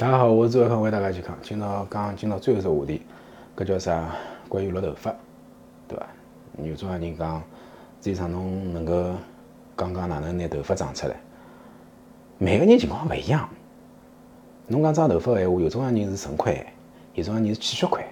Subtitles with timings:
[0.00, 1.36] 大家好，我是周康，为大家健康。
[1.42, 3.02] 今朝讲今朝最后一个话题，
[3.54, 4.16] 搿叫啥？
[4.48, 5.14] 关于落头发，
[5.86, 6.06] 对伐？
[6.64, 7.42] 有种人讲，实
[8.00, 9.12] 际上侬能够
[9.76, 11.14] 讲讲哪能拿头发长出来？
[12.38, 13.46] 每个人情况勿一样。
[14.68, 16.64] 侬讲长头发个闲话，有种人是肾亏，
[17.12, 18.02] 有种人是气血亏，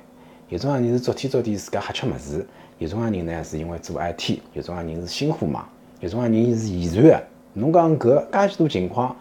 [0.50, 2.46] 有种人是昨天昨天自家瞎吃物事，
[2.76, 5.66] 有种人呢是因为做 IT，有种人是心火忙，
[6.00, 7.24] 有种人是遗传个。
[7.54, 9.16] 侬讲搿介许多情况。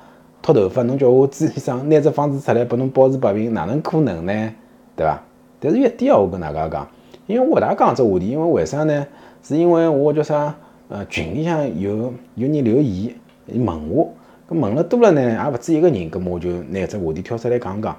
[0.47, 4.53] 脱头发，侬叫我朱医生拿只方子出来拨侬保治百病，哪能可能呢？
[4.95, 5.21] 对伐？
[5.59, 6.87] 但是有一点哦，我跟大家讲，
[7.25, 9.05] 因为我勿大讲这话题，因为为啥呢？
[9.43, 10.55] 是因为我叫啥？
[10.87, 13.13] 呃，群里向有有人留言
[13.47, 14.09] 问我，
[14.49, 17.93] 搿问了多了呢，也勿止一个人，搿么我就拿只话题挑出来讲讲。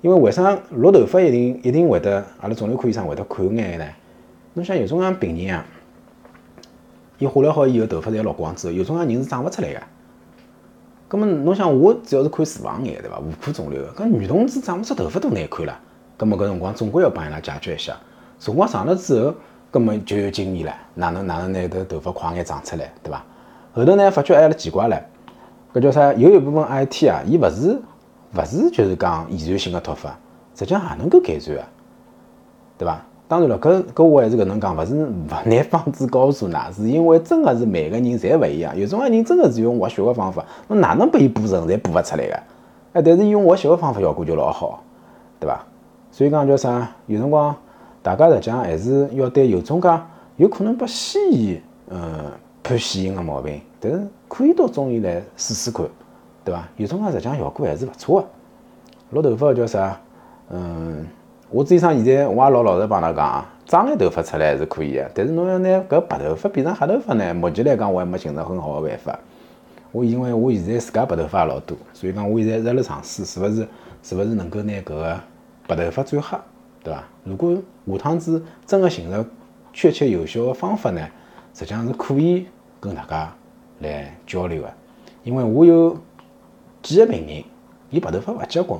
[0.00, 3.84] 因为为啥落头发一定一定会得阿拉肿瘤科医生会得看眼呢？
[4.54, 5.66] 侬想有种样病人啊，
[7.18, 9.80] 伊化疗好以后头发侪落光之后，有种样人是长勿出来个。
[11.10, 13.16] 咁么，侬想我主要是看脂肪癌对伐？
[13.16, 15.78] 妇科肿瘤，搿女同志长勿出头发都难看了。
[16.18, 17.96] 咁么搿辰光总归要帮伊拉解决一下。
[18.38, 19.34] 辰光长了之后，
[19.72, 23.24] 咁么就有经验了，哪能哪能拿头头发快眼长出来，对伐？
[23.72, 25.00] 后头呢，发觉还了奇怪了，
[25.72, 26.12] 搿叫啥？
[26.12, 27.80] 有一部分 IT 啊，伊勿是
[28.34, 30.10] 勿是就是讲遗传性的脱发，
[30.54, 31.64] 实际上也能够改善啊，
[32.76, 33.02] 对伐？
[33.28, 35.12] 当然了，搿搿我还是搿能讲，勿是勿
[35.44, 38.74] 拿方子告诉㑚，是因为真个是每个人侪勿一样。
[38.74, 42.34] 有种人真个是用活血个方法，侬哪能拨伊补成，侪补勿出来个。
[42.94, 44.82] 哎，但是用活血个方法效果就老好，
[45.38, 45.62] 对伐？
[46.10, 46.90] 所以讲叫啥？
[47.06, 47.54] 有辰光
[48.02, 50.00] 大家实际上还是要对有种介
[50.36, 52.32] 有可能拨西医呃
[52.62, 55.86] 判死刑个毛病，但是可以到中医来试试看，
[56.42, 56.66] 对伐？
[56.78, 58.26] 有种介实际上效果还是勿错个。
[59.10, 60.00] 落头发叫啥？
[60.48, 61.06] 嗯。
[61.50, 67.32] 我医生现在我也老老实帮㑚讲啊，长眼头发出来还是可以的，但是侬要拿搿白头发变成黑头发呢？
[67.32, 69.18] 目前来讲我还没寻着很好的办法。
[69.90, 73.66] 我因为我现在自家白头发也老多，所以讲我现在在辣尝试，是勿是
[74.02, 75.20] 是勿是能够拿搿个
[75.66, 76.38] 白头发转黑，
[76.84, 77.02] 对伐？
[77.24, 77.56] 如果
[77.86, 79.24] 下趟子真个寻着
[79.72, 81.00] 确切有效的方法呢，
[81.54, 82.46] 实际上是可以
[82.78, 83.32] 跟大家
[83.80, 84.74] 来交流的。
[85.24, 85.96] 因为我有
[86.82, 87.42] 几个病人，
[87.88, 88.78] 伊白头发勿结棍。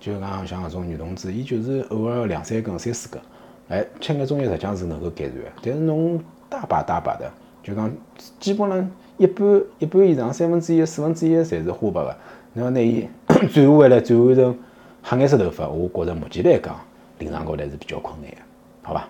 [0.00, 3.20] 就讲像搿种女同志，伊就是偶尔两三根、三四根，
[3.68, 5.42] 哎，吃眼中药实际上是能够改善的。
[5.62, 6.18] 但是侬
[6.48, 7.30] 大把大把的，
[7.62, 7.92] 就讲
[8.38, 12.16] 基本上一半一半以上，三分之一、四分之一侪是花白的。
[12.54, 13.06] 侬要拿伊
[13.52, 14.58] 转化回来，转换成
[15.02, 16.74] 黑颜色头发，我觉着目前来讲，
[17.18, 18.38] 临床高头还是比较困难的，
[18.82, 19.08] 好吧？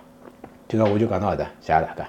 [0.67, 2.07] 今朝我就讲到搿搭，谢谢大家。